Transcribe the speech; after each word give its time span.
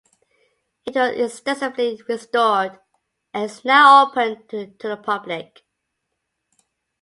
It 0.83 0.95
was 0.95 1.11
extensively 1.15 2.01
restored 2.09 2.79
and 3.35 3.43
is 3.43 3.63
now 3.63 4.07
open 4.07 4.47
to 4.47 4.73
the 4.79 4.97
public. 4.97 5.61